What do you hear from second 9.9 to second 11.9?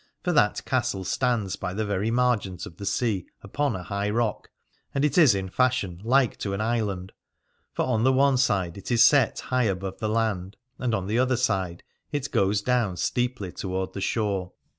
the land and on the other side